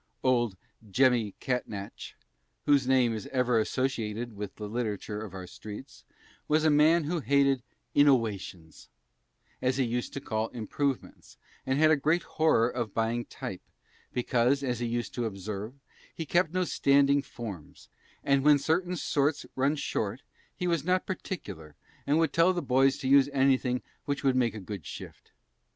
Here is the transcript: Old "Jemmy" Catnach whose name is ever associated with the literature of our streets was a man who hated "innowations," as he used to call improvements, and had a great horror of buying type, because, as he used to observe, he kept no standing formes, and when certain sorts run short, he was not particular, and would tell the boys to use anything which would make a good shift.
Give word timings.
Old 0.23 0.57
"Jemmy" 0.89 1.35
Catnach 1.39 2.15
whose 2.65 2.87
name 2.87 3.13
is 3.13 3.27
ever 3.27 3.59
associated 3.59 4.35
with 4.35 4.55
the 4.55 4.67
literature 4.67 5.21
of 5.21 5.35
our 5.35 5.45
streets 5.45 6.05
was 6.47 6.65
a 6.65 6.71
man 6.71 7.03
who 7.03 7.19
hated 7.19 7.61
"innowations," 7.93 8.89
as 9.61 9.77
he 9.77 9.83
used 9.83 10.11
to 10.13 10.19
call 10.19 10.47
improvements, 10.47 11.37
and 11.67 11.77
had 11.77 11.91
a 11.91 11.95
great 11.95 12.23
horror 12.23 12.67
of 12.67 12.95
buying 12.95 13.25
type, 13.25 13.61
because, 14.11 14.63
as 14.63 14.79
he 14.79 14.87
used 14.87 15.13
to 15.13 15.25
observe, 15.25 15.75
he 16.15 16.25
kept 16.25 16.51
no 16.51 16.63
standing 16.63 17.21
formes, 17.21 17.87
and 18.23 18.43
when 18.43 18.57
certain 18.57 18.95
sorts 18.95 19.45
run 19.55 19.75
short, 19.75 20.23
he 20.55 20.65
was 20.65 20.83
not 20.83 21.05
particular, 21.05 21.75
and 22.07 22.17
would 22.17 22.33
tell 22.33 22.53
the 22.53 22.61
boys 22.63 22.97
to 22.97 23.07
use 23.07 23.29
anything 23.33 23.83
which 24.05 24.23
would 24.23 24.35
make 24.35 24.55
a 24.55 24.59
good 24.59 24.83
shift. 24.83 25.29